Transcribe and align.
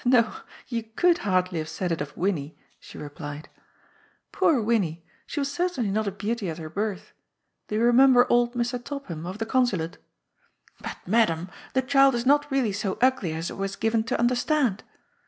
''No, 0.03 0.33
you 0.67 0.81
could 0.95 1.19
hardly 1.19 1.59
have 1.59 1.69
said 1.69 1.91
it 1.91 2.01
of 2.01 2.17
Winnie," 2.17 2.57
she 2.79 2.97
replied." 2.97 3.49
Poor 4.31 4.59
Winnie! 4.59 5.05
she 5.27 5.39
was 5.39 5.51
certainly 5.51 5.91
not 5.91 6.07
a 6.07 6.11
beauty 6.11 6.49
at 6.49 6.57
her 6.57 6.71
birth. 6.71 7.13
Do 7.67 7.75
you 7.75 7.81
remember 7.83 8.25
old 8.27 8.55
Mr. 8.55 8.83
Topham, 8.83 9.27
of 9.27 9.37
the 9.37 9.45
Consulate:' 9.45 9.99
But, 10.81 10.97
Madam, 11.05 11.51
the 11.73 11.83
child 11.83 12.15
is 12.15 12.25
not 12.25 12.49
really 12.49 12.71
so 12.73 12.97
ugly 12.99 13.31
as 13.33 13.51
I 13.51 13.53
was 13.53 13.75
given 13.75 14.03
to 14.05 14.17
understand 14.19 14.81